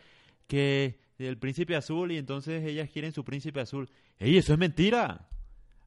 que 0.48 1.02
el 1.18 1.40
príncipe 1.40 1.76
azul 1.76 2.10
y 2.10 2.18
entonces 2.18 2.64
ellas 2.64 2.90
quieren 2.90 3.12
su 3.12 3.26
príncipe 3.26 3.60
azul. 3.60 3.90
¡Ey, 4.18 4.38
eso 4.38 4.54
es 4.54 4.60
mentira! 4.60 5.28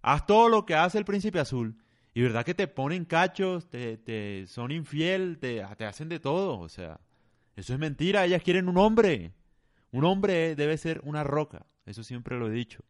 Haz 0.03 0.27
todo 0.27 0.51
lo 0.51 0.67
que 0.67 0.75
hace 0.75 0.99
el 0.99 1.07
príncipe 1.07 1.41
azul. 1.41 1.79
Y 2.15 2.23
verdad 2.23 2.45
que 2.45 2.55
te 2.55 2.69
ponen 2.69 3.05
cachos, 3.05 3.69
te, 3.69 3.99
te 3.99 4.47
son 4.47 4.71
infiel, 4.71 5.39
te, 5.41 5.65
te 5.77 5.85
hacen 5.85 6.09
de 6.09 6.21
todo. 6.21 6.61
O 6.61 6.69
sea, 6.69 7.01
eso 7.57 7.73
es 7.73 7.79
mentira. 7.79 8.25
Ellas 8.25 8.43
quieren 8.43 8.69
un 8.69 8.79
hombre. 8.79 9.35
Un 9.91 10.05
hombre 10.05 10.55
debe 10.55 10.77
ser 10.79 11.01
una 11.05 11.25
roca. 11.25 11.67
Eso 11.87 12.05
siempre 12.05 12.39
lo 12.39 12.49
he 12.49 12.53
dicho. 12.53 12.85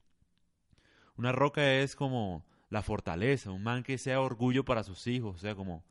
Una 1.16 1.32
roca 1.32 1.74
es 1.74 1.96
como 1.96 2.44
la 2.70 2.82
fortaleza, 2.82 3.50
un 3.50 3.62
man 3.62 3.82
que 3.82 3.98
sea 3.98 4.20
orgullo 4.20 4.64
para 4.64 4.82
sus 4.82 5.06
hijos, 5.06 5.36
o 5.36 5.38
sea, 5.38 5.54
como 5.54 5.84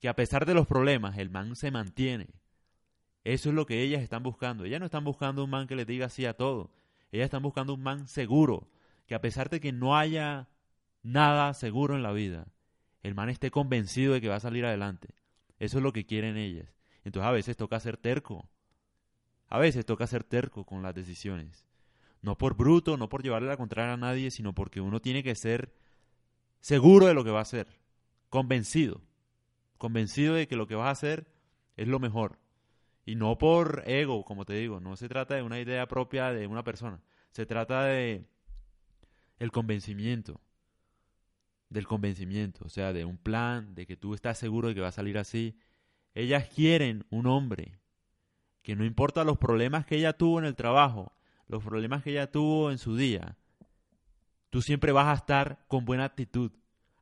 que 0.00 0.08
a 0.08 0.16
pesar 0.16 0.46
de 0.46 0.54
los 0.54 0.66
problemas, 0.66 1.18
el 1.18 1.30
man 1.30 1.54
se 1.54 1.70
mantiene. 1.70 2.28
Eso 3.24 3.50
es 3.50 3.54
lo 3.54 3.66
que 3.66 3.82
ellas 3.82 4.02
están 4.02 4.22
buscando. 4.22 4.64
Ellas 4.64 4.80
no 4.80 4.86
están 4.86 5.04
buscando 5.04 5.44
un 5.44 5.50
man 5.50 5.66
que 5.66 5.76
les 5.76 5.86
diga 5.86 6.08
sí 6.08 6.26
a 6.26 6.34
todo. 6.34 6.70
Ellas 7.12 7.26
están 7.26 7.42
buscando 7.42 7.74
un 7.74 7.82
man 7.82 8.08
seguro, 8.08 8.68
que 9.06 9.14
a 9.14 9.20
pesar 9.20 9.50
de 9.50 9.60
que 9.60 9.72
no 9.72 9.96
haya 9.96 10.48
nada 11.02 11.52
seguro 11.54 11.94
en 11.94 12.02
la 12.02 12.12
vida, 12.12 12.46
el 13.04 13.14
man 13.14 13.28
esté 13.28 13.52
convencido 13.52 14.14
de 14.14 14.20
que 14.20 14.28
va 14.28 14.36
a 14.36 14.40
salir 14.40 14.66
adelante. 14.66 15.14
Eso 15.60 15.78
es 15.78 15.84
lo 15.84 15.92
que 15.92 16.04
quieren 16.04 16.36
ellas. 16.36 16.74
Entonces 17.04 17.28
a 17.28 17.32
veces 17.32 17.56
toca 17.56 17.78
ser 17.78 17.96
terco. 17.96 18.50
A 19.46 19.60
veces 19.60 19.86
toca 19.86 20.08
ser 20.08 20.24
terco 20.24 20.64
con 20.64 20.82
las 20.82 20.96
decisiones. 20.96 21.68
No 22.20 22.36
por 22.36 22.56
bruto, 22.56 22.96
no 22.96 23.08
por 23.08 23.22
llevarle 23.22 23.46
la 23.46 23.56
contraria 23.56 23.92
a 23.92 23.96
nadie, 23.96 24.32
sino 24.32 24.52
porque 24.52 24.80
uno 24.80 25.00
tiene 25.00 25.22
que 25.22 25.36
ser 25.36 25.72
seguro 26.58 27.06
de 27.06 27.14
lo 27.14 27.22
que 27.22 27.30
va 27.30 27.38
a 27.38 27.42
hacer, 27.42 27.68
convencido 28.28 29.00
convencido 29.84 30.34
de 30.34 30.48
que 30.48 30.56
lo 30.56 30.66
que 30.66 30.74
vas 30.74 30.86
a 30.86 30.92
hacer 30.92 31.26
es 31.76 31.88
lo 31.88 31.98
mejor. 31.98 32.38
Y 33.04 33.16
no 33.16 33.36
por 33.36 33.82
ego, 33.86 34.24
como 34.24 34.46
te 34.46 34.54
digo, 34.54 34.80
no 34.80 34.96
se 34.96 35.08
trata 35.08 35.34
de 35.34 35.42
una 35.42 35.60
idea 35.60 35.86
propia 35.86 36.32
de 36.32 36.46
una 36.46 36.64
persona, 36.64 37.02
se 37.32 37.44
trata 37.44 37.84
de 37.84 38.24
el 39.38 39.52
convencimiento, 39.52 40.40
del 41.74 41.86
convencimiento, 41.86 42.64
o 42.64 42.68
sea, 42.70 42.94
de 42.94 43.04
un 43.04 43.18
plan, 43.18 43.74
de 43.74 43.86
que 43.86 43.96
tú 43.96 44.14
estás 44.14 44.38
seguro 44.38 44.68
de 44.68 44.74
que 44.74 44.80
va 44.80 44.88
a 44.88 44.92
salir 44.92 45.18
así. 45.18 45.58
Ellas 46.14 46.48
quieren 46.48 47.04
un 47.10 47.26
hombre 47.26 47.78
que 48.62 48.76
no 48.76 48.84
importa 48.84 49.24
los 49.24 49.36
problemas 49.36 49.84
que 49.84 49.96
ella 49.96 50.14
tuvo 50.14 50.38
en 50.38 50.46
el 50.46 50.54
trabajo, 50.54 51.12
los 51.48 51.62
problemas 51.62 52.02
que 52.02 52.12
ella 52.12 52.30
tuvo 52.30 52.70
en 52.70 52.78
su 52.78 52.96
día, 52.96 53.36
tú 54.48 54.62
siempre 54.62 54.92
vas 54.92 55.08
a 55.08 55.14
estar 55.14 55.64
con 55.68 55.84
buena 55.84 56.04
actitud, 56.04 56.52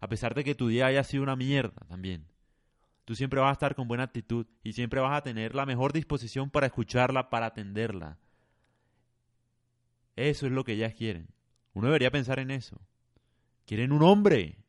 a 0.00 0.08
pesar 0.08 0.34
de 0.34 0.42
que 0.42 0.56
tu 0.56 0.68
día 0.68 0.86
haya 0.86 1.04
sido 1.04 1.22
una 1.22 1.36
mierda 1.36 1.86
también. 1.86 2.26
Tú 3.04 3.14
siempre 3.14 3.40
vas 3.40 3.50
a 3.50 3.52
estar 3.52 3.74
con 3.74 3.88
buena 3.88 4.04
actitud 4.04 4.46
y 4.64 4.72
siempre 4.72 5.00
vas 5.00 5.16
a 5.16 5.22
tener 5.22 5.54
la 5.54 5.66
mejor 5.66 5.92
disposición 5.92 6.50
para 6.50 6.66
escucharla, 6.66 7.30
para 7.30 7.46
atenderla. 7.46 8.18
Eso 10.16 10.46
es 10.46 10.52
lo 10.52 10.64
que 10.64 10.72
ellas 10.72 10.94
quieren. 10.94 11.28
Uno 11.74 11.88
debería 11.88 12.10
pensar 12.10 12.38
en 12.38 12.50
eso. 12.50 12.80
Quieren 13.66 13.92
un 13.92 14.02
hombre. 14.02 14.61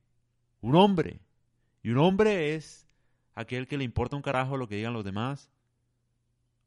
Un 0.63 0.75
hombre. 0.75 1.19
Y 1.83 1.89
un 1.89 1.97
hombre 1.97 2.55
es 2.55 2.87
aquel 3.35 3.67
que 3.67 3.77
le 3.77 3.83
importa 3.83 4.15
un 4.15 4.21
carajo 4.21 4.55
lo 4.55 4.69
que 4.69 4.77
digan 4.77 4.93
los 4.93 5.03
demás. 5.03 5.51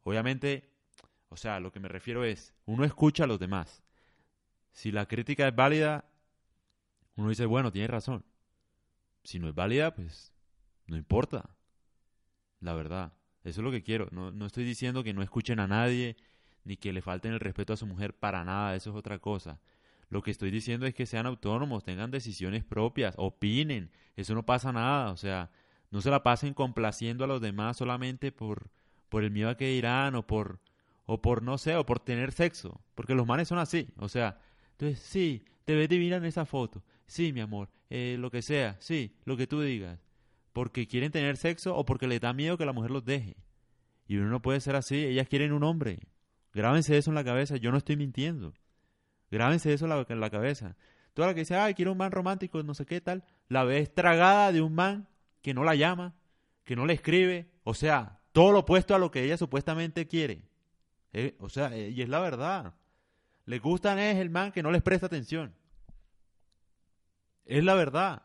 Obviamente, 0.02 0.70
o 1.30 1.38
sea, 1.38 1.60
lo 1.60 1.72
que 1.72 1.80
me 1.80 1.88
refiero 1.88 2.22
es, 2.22 2.52
uno 2.66 2.84
escucha 2.84 3.24
a 3.24 3.26
los 3.26 3.40
demás. 3.40 3.82
Si 4.72 4.92
la 4.92 5.06
crítica 5.06 5.48
es 5.48 5.56
válida, 5.56 6.04
uno 7.14 7.30
dice, 7.30 7.46
bueno, 7.46 7.72
tiene 7.72 7.88
razón. 7.88 8.26
Si 9.24 9.38
no 9.38 9.48
es 9.48 9.54
válida, 9.54 9.94
pues 9.94 10.30
no 10.86 10.98
importa. 10.98 11.56
La 12.60 12.74
verdad. 12.74 13.14
Eso 13.44 13.62
es 13.62 13.64
lo 13.64 13.70
que 13.70 13.82
quiero. 13.82 14.08
No, 14.10 14.30
no 14.30 14.44
estoy 14.44 14.64
diciendo 14.64 15.04
que 15.04 15.14
no 15.14 15.22
escuchen 15.22 15.58
a 15.58 15.68
nadie, 15.68 16.18
ni 16.64 16.76
que 16.76 16.92
le 16.92 17.00
falten 17.00 17.32
el 17.32 17.40
respeto 17.40 17.72
a 17.72 17.78
su 17.78 17.86
mujer 17.86 18.12
para 18.14 18.44
nada. 18.44 18.76
Eso 18.76 18.90
es 18.90 18.96
otra 18.96 19.20
cosa. 19.20 19.58
Lo 20.08 20.22
que 20.22 20.30
estoy 20.30 20.50
diciendo 20.50 20.86
es 20.86 20.94
que 20.94 21.06
sean 21.06 21.26
autónomos, 21.26 21.84
tengan 21.84 22.10
decisiones 22.10 22.64
propias, 22.64 23.14
opinen. 23.18 23.90
Eso 24.14 24.34
no 24.34 24.46
pasa 24.46 24.72
nada. 24.72 25.10
O 25.10 25.16
sea, 25.16 25.50
no 25.90 26.00
se 26.00 26.10
la 26.10 26.22
pasen 26.22 26.54
complaciendo 26.54 27.25
a 27.25 27.26
los 27.26 27.40
demás 27.40 27.76
solamente 27.76 28.32
por, 28.32 28.70
por 29.08 29.25
el 29.25 29.30
miedo 29.30 29.48
a 29.48 29.56
que 29.56 29.68
dirán 29.68 30.14
o 30.14 30.26
por, 30.26 30.60
o 31.06 31.20
por, 31.20 31.42
no 31.42 31.58
sé, 31.58 31.76
o 31.76 31.84
por 31.84 32.00
tener 32.00 32.32
sexo. 32.32 32.80
Porque 32.94 33.14
los 33.14 33.26
manes 33.26 33.48
son 33.48 33.58
así. 33.58 33.88
O 33.96 34.08
sea, 34.08 34.38
entonces, 34.72 35.00
sí, 35.00 35.44
te 35.64 35.75
ves 35.75 35.88
divina 35.88 36.16
en 36.16 36.25
esa 36.25 36.44
foto. 36.44 36.84
Sí, 37.06 37.32
mi 37.32 37.40
amor, 37.40 37.68
eh, 37.90 38.16
lo 38.18 38.30
que 38.30 38.42
sea, 38.42 38.76
sí, 38.80 39.16
lo 39.25 39.36
que 39.36 39.46
tú 39.46 39.60
digas. 39.60 39.98
Porque 40.52 40.86
quieren 40.86 41.12
tener 41.12 41.36
sexo 41.36 41.76
o 41.76 41.84
porque 41.84 42.06
les 42.06 42.20
da 42.20 42.32
miedo 42.32 42.56
que 42.56 42.64
la 42.64 42.72
mujer 42.72 42.90
los 42.90 43.04
deje. 43.04 43.36
Y 44.08 44.16
uno 44.16 44.28
no 44.28 44.40
puede 44.40 44.60
ser 44.60 44.76
así. 44.76 45.04
Ellas 45.04 45.28
quieren 45.28 45.52
un 45.52 45.64
hombre. 45.64 45.98
Grábense 46.54 46.96
eso 46.96 47.10
en 47.10 47.16
la 47.16 47.25
cabeza. 47.25 47.56
Yo 47.56 47.72
no 47.72 47.78
estoy 47.78 47.96
mintiendo. 47.96 48.54
Grábense 49.30 49.73
eso 49.73 49.87
en 49.87 50.21
la, 50.21 50.30
cabeza. 50.30 50.76
Toda 51.14 51.28
la 51.28 51.35
que 51.35 51.40
dice, 51.40 51.56
ay, 51.56 51.75
quiero 51.75 51.92
un 51.92 51.99
man 51.99 52.12
romántico, 52.12 52.62
no 52.62 52.75
sé 52.75 52.87
qué 52.87 53.00
tal, 53.00 53.25
la 53.49 53.64
ves 53.64 53.92
tragada 53.92 54.52
de 54.52 54.62
un 54.62 54.75
man 54.75 55.09
que 55.42 55.54
no 55.54 55.64
la 55.64 55.75
llama, 55.75 56.14
que 56.64 56.76
no 56.76 56.87
le 56.87 56.92
escribe. 56.92 57.50
O 57.64 57.75
sea, 57.75 58.21
todo 58.33 58.52
lo 58.52 58.61
opuesto 58.61 58.95
a 58.95 58.99
lo 58.99 59.11
que 59.11 59.25
ella 59.25 59.37
supuestamente 59.37 60.06
quiere. 60.06 60.42
Eh, 61.12 61.37
o 61.40 61.49
sea, 61.49 61.75
eh, 61.75 61.90
y 61.90 62.02
es 62.02 62.09
la 62.09 62.21
verdad. 62.21 62.75
Le 63.45 63.59
gustan 63.59 63.99
es 63.99 64.16
el 64.16 64.30
man 64.30 64.52
que 64.52 64.62
no 64.62 64.71
les 64.71 64.83
presta 64.83 65.06
atención. 65.06 65.54
Es 67.45 67.64
la 67.64 67.75
verdad. 67.75 68.23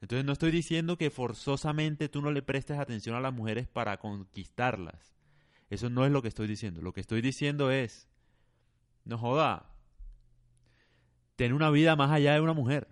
Entonces 0.00 0.24
no 0.24 0.32
estoy 0.32 0.50
diciendo 0.50 0.98
que 0.98 1.10
forzosamente 1.10 2.08
tú 2.08 2.20
no 2.20 2.30
le 2.30 2.42
prestes 2.42 2.78
atención 2.78 3.16
a 3.16 3.20
las 3.20 3.32
mujeres 3.32 3.66
para 3.66 3.98
conquistarlas. 3.98 5.14
Eso 5.70 5.90
no 5.90 6.04
es 6.04 6.12
lo 6.12 6.22
que 6.22 6.28
estoy 6.28 6.46
diciendo. 6.46 6.82
Lo 6.82 6.92
que 6.92 7.00
estoy 7.00 7.22
diciendo 7.22 7.70
es, 7.70 8.08
no 9.04 9.18
joda, 9.18 9.70
ten 11.36 11.52
una 11.52 11.70
vida 11.70 11.96
más 11.96 12.10
allá 12.10 12.34
de 12.34 12.40
una 12.40 12.52
mujer. 12.54 12.88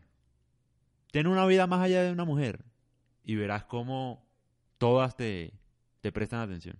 Ten 1.10 1.26
una 1.26 1.46
vida 1.46 1.66
más 1.66 1.80
allá 1.80 2.02
de 2.02 2.12
una 2.12 2.24
mujer 2.24 2.64
y 3.24 3.36
verás 3.36 3.64
cómo 3.64 4.26
todas 4.78 5.16
te, 5.16 5.54
te 6.00 6.12
prestan 6.12 6.40
atención. 6.40 6.78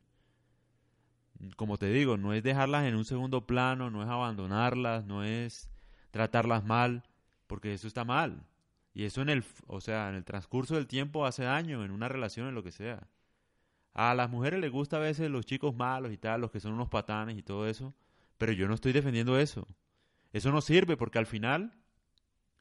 Como 1.56 1.78
te 1.78 1.90
digo, 1.90 2.16
no 2.16 2.32
es 2.32 2.42
dejarlas 2.42 2.84
en 2.84 2.94
un 2.94 3.04
segundo 3.04 3.46
plano, 3.46 3.90
no 3.90 4.02
es 4.02 4.08
abandonarlas, 4.08 5.04
no 5.04 5.24
es 5.24 5.70
tratarlas 6.10 6.64
mal, 6.64 7.02
porque 7.46 7.74
eso 7.74 7.86
está 7.86 8.04
mal. 8.04 8.46
Y 8.92 9.04
eso 9.04 9.22
en 9.22 9.28
el, 9.28 9.44
o 9.66 9.80
sea, 9.80 10.08
en 10.08 10.14
el 10.14 10.24
transcurso 10.24 10.76
del 10.76 10.86
tiempo 10.86 11.26
hace 11.26 11.44
daño, 11.44 11.84
en 11.84 11.90
una 11.90 12.08
relación, 12.08 12.48
en 12.48 12.54
lo 12.54 12.62
que 12.62 12.72
sea. 12.72 13.08
A 13.92 14.14
las 14.14 14.30
mujeres 14.30 14.60
les 14.60 14.70
gusta 14.70 14.96
a 14.96 15.00
veces 15.00 15.30
los 15.30 15.46
chicos 15.46 15.74
malos 15.74 16.12
y 16.12 16.16
tal, 16.16 16.40
los 16.40 16.50
que 16.50 16.60
son 16.60 16.72
unos 16.72 16.88
patanes 16.88 17.36
y 17.36 17.42
todo 17.42 17.68
eso, 17.68 17.94
pero 18.38 18.52
yo 18.52 18.68
no 18.68 18.74
estoy 18.74 18.92
defendiendo 18.92 19.38
eso. 19.38 19.66
Eso 20.34 20.50
no 20.50 20.60
sirve 20.60 20.96
porque 20.96 21.18
al 21.18 21.26
final 21.26 21.72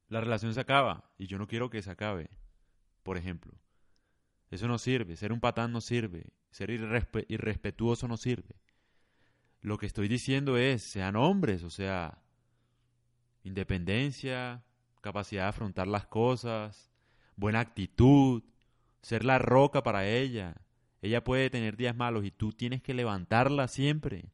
la 0.07 0.21
relación 0.21 0.53
se 0.53 0.59
acaba 0.59 1.09
y 1.17 1.25
yo 1.25 1.39
no 1.39 1.47
quiero 1.47 1.71
que 1.71 1.81
se 1.81 1.89
acabe, 1.89 2.29
por 3.01 3.17
ejemplo. 3.17 3.51
Eso 4.51 4.67
no 4.67 4.77
sirve, 4.77 5.15
ser 5.15 5.33
un 5.33 5.39
patán 5.39 5.71
no 5.71 5.81
sirve, 5.81 6.27
ser 6.51 6.69
irrespetuoso 6.69 8.07
no 8.07 8.15
sirve. 8.15 8.55
Lo 9.61 9.79
que 9.79 9.87
estoy 9.87 10.07
diciendo 10.07 10.55
es, 10.55 10.83
sean 10.83 11.15
hombres, 11.15 11.63
o 11.63 11.71
sea, 11.71 12.21
independencia, 13.43 14.63
capacidad 15.01 15.45
de 15.45 15.49
afrontar 15.49 15.87
las 15.87 16.05
cosas, 16.05 16.91
buena 17.35 17.59
actitud, 17.59 18.43
ser 19.01 19.25
la 19.25 19.39
roca 19.39 19.81
para 19.81 20.07
ella. 20.07 20.61
Ella 21.01 21.23
puede 21.23 21.49
tener 21.49 21.75
días 21.75 21.95
malos 21.95 22.23
y 22.23 22.29
tú 22.29 22.53
tienes 22.53 22.83
que 22.83 22.93
levantarla 22.93 23.67
siempre. 23.67 24.31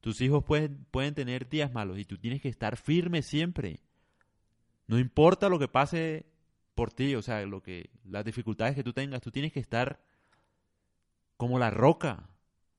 Tus 0.00 0.20
hijos 0.20 0.44
pueden, 0.44 0.84
pueden 0.90 1.14
tener 1.14 1.48
días 1.48 1.72
malos 1.72 1.98
y 1.98 2.04
tú 2.04 2.18
tienes 2.18 2.40
que 2.40 2.48
estar 2.48 2.76
firme 2.76 3.22
siempre. 3.22 3.80
No 4.86 4.98
importa 4.98 5.48
lo 5.48 5.58
que 5.58 5.68
pase 5.68 6.26
por 6.74 6.92
ti, 6.92 7.14
o 7.14 7.22
sea, 7.22 7.44
lo 7.44 7.62
que 7.62 7.90
las 8.04 8.24
dificultades 8.24 8.74
que 8.74 8.84
tú 8.84 8.92
tengas, 8.92 9.20
tú 9.20 9.30
tienes 9.30 9.52
que 9.52 9.60
estar 9.60 10.00
como 11.36 11.58
la 11.58 11.70
roca, 11.70 12.30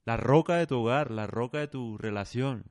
la 0.06 0.18
roca 0.18 0.56
de 0.56 0.68
tu 0.68 0.80
hogar, 0.80 1.12
la 1.12 1.28
roca 1.28 1.60
de 1.60 1.68
tu 1.68 1.98
relación. 1.98 2.66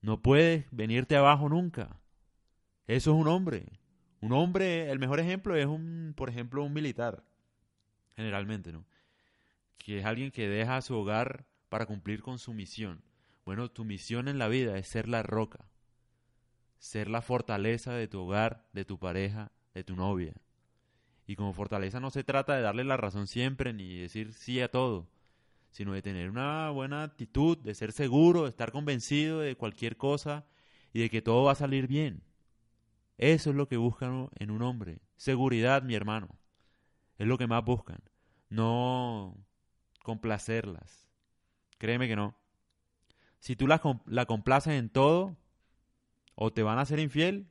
No 0.00 0.22
puedes 0.22 0.66
venirte 0.70 1.16
abajo 1.16 1.48
nunca. 1.48 2.00
Eso 2.86 3.12
es 3.12 3.16
un 3.20 3.28
hombre. 3.28 3.66
Un 4.20 4.32
hombre, 4.32 4.90
el 4.90 4.98
mejor 4.98 5.20
ejemplo 5.20 5.56
es 5.56 5.66
un, 5.66 6.14
por 6.16 6.30
ejemplo, 6.30 6.64
un 6.64 6.72
militar, 6.72 7.24
generalmente, 8.16 8.72
¿no? 8.72 8.86
Que 9.78 9.98
es 9.98 10.04
alguien 10.04 10.30
que 10.30 10.48
deja 10.48 10.80
su 10.80 10.94
hogar 10.96 11.46
para 11.68 11.86
cumplir 11.86 12.22
con 12.22 12.38
su 12.38 12.54
misión. 12.54 13.02
Bueno, 13.44 13.70
tu 13.70 13.84
misión 13.84 14.28
en 14.28 14.38
la 14.38 14.48
vida 14.48 14.78
es 14.78 14.88
ser 14.88 15.08
la 15.08 15.22
roca, 15.22 15.66
ser 16.78 17.08
la 17.08 17.22
fortaleza 17.22 17.92
de 17.92 18.08
tu 18.08 18.20
hogar, 18.20 18.66
de 18.72 18.84
tu 18.84 18.98
pareja, 18.98 19.52
de 19.74 19.84
tu 19.84 19.96
novia. 19.96 20.34
Y 21.26 21.36
como 21.36 21.52
fortaleza 21.52 22.00
no 22.00 22.10
se 22.10 22.24
trata 22.24 22.54
de 22.54 22.62
darle 22.62 22.84
la 22.84 22.96
razón 22.96 23.26
siempre 23.26 23.72
ni 23.72 23.98
decir 23.98 24.32
sí 24.32 24.60
a 24.60 24.70
todo, 24.70 25.08
sino 25.70 25.92
de 25.92 26.02
tener 26.02 26.30
una 26.30 26.70
buena 26.70 27.02
actitud, 27.02 27.58
de 27.58 27.74
ser 27.74 27.92
seguro, 27.92 28.44
de 28.44 28.50
estar 28.50 28.72
convencido 28.72 29.40
de 29.40 29.56
cualquier 29.56 29.96
cosa 29.96 30.46
y 30.92 31.00
de 31.00 31.10
que 31.10 31.22
todo 31.22 31.44
va 31.44 31.52
a 31.52 31.56
salir 31.56 31.86
bien. 31.86 32.22
Eso 33.18 33.50
es 33.50 33.56
lo 33.56 33.68
que 33.68 33.76
buscan 33.76 34.28
en 34.36 34.50
un 34.50 34.62
hombre. 34.62 35.00
Seguridad, 35.16 35.82
mi 35.82 35.94
hermano. 35.94 36.28
Es 37.18 37.26
lo 37.26 37.38
que 37.38 37.46
más 37.46 37.64
buscan. 37.64 38.02
No 38.48 39.36
complacerlas. 40.02 41.08
Créeme 41.78 42.08
que 42.08 42.16
no. 42.16 42.36
Si 43.44 43.56
tú 43.56 43.66
la, 43.66 43.82
la 44.06 44.24
complaces 44.24 44.72
en 44.72 44.88
todo, 44.88 45.36
o 46.34 46.50
te 46.50 46.62
van 46.62 46.78
a 46.78 46.86
ser 46.86 46.98
infiel, 46.98 47.46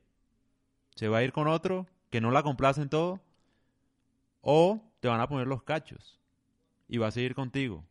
se 0.95 1.07
va 1.07 1.19
a 1.19 1.23
ir 1.23 1.31
con 1.31 1.47
otro 1.47 1.85
que 2.09 2.19
no 2.19 2.31
la 2.31 2.41
complace 2.41 2.81
en 2.81 2.89
todo, 2.89 3.21
o 4.41 4.81
te 5.01 5.07
van 5.07 5.21
a 5.21 5.27
poner 5.27 5.45
los 5.45 5.61
cachos 5.61 6.19
y 6.87 6.97
va 6.97 7.09
a 7.09 7.11
seguir 7.11 7.35
contigo. 7.35 7.85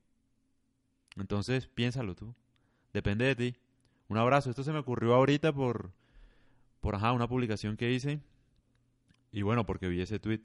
Entonces, 1.14 1.68
piénsalo 1.68 2.16
tú. 2.16 2.35
Depende 2.92 3.25
de 3.25 3.37
ti. 3.37 3.56
Un 4.09 4.18
abrazo. 4.18 4.50
Esto 4.50 4.64
se 4.64 4.73
me 4.73 4.80
ocurrió 4.80 5.14
ahorita 5.14 5.52
por 5.52 5.92
por 6.80 6.97
ajá, 6.97 7.12
una 7.12 7.28
publicación 7.28 7.76
que 7.76 7.92
hice. 7.92 8.21
Y 9.30 9.42
bueno, 9.42 9.64
porque 9.64 9.87
vi 9.87 10.00
ese 10.00 10.18
tweet. 10.18 10.42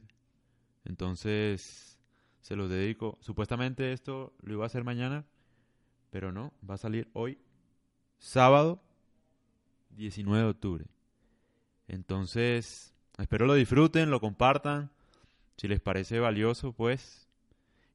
Entonces, 0.85 1.97
se 2.41 2.55
los 2.55 2.69
dedico. 2.69 3.17
Supuestamente 3.19 3.93
esto 3.93 4.31
lo 4.43 4.53
iba 4.53 4.63
a 4.63 4.67
hacer 4.67 4.83
mañana, 4.83 5.25
pero 6.11 6.31
no, 6.31 6.53
va 6.69 6.75
a 6.75 6.77
salir 6.77 7.09
hoy, 7.13 7.39
sábado 8.17 8.79
19 9.91 10.43
de 10.43 10.49
octubre. 10.49 10.85
Entonces, 11.87 12.93
espero 13.17 13.45
lo 13.45 13.53
disfruten, 13.53 14.11
lo 14.11 14.19
compartan. 14.19 14.91
Si 15.57 15.67
les 15.67 15.79
parece 15.79 16.19
valioso, 16.19 16.73
pues. 16.73 17.27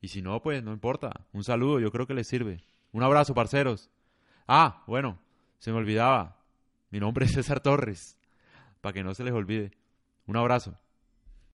Y 0.00 0.08
si 0.08 0.22
no, 0.22 0.42
pues 0.42 0.62
no 0.62 0.72
importa. 0.72 1.12
Un 1.32 1.44
saludo, 1.44 1.78
yo 1.78 1.92
creo 1.92 2.06
que 2.06 2.14
les 2.14 2.26
sirve. 2.26 2.64
Un 2.92 3.02
abrazo, 3.02 3.34
parceros. 3.34 3.90
Ah, 4.48 4.82
bueno, 4.86 5.18
se 5.58 5.70
me 5.70 5.78
olvidaba. 5.78 6.36
Mi 6.90 6.98
nombre 6.98 7.26
es 7.26 7.32
César 7.32 7.60
Torres 7.60 8.18
para 8.80 8.92
que 8.92 9.04
no 9.04 9.14
se 9.14 9.24
les 9.24 9.32
olvide. 9.32 9.70
Un 10.26 10.36
abrazo. 10.36 10.76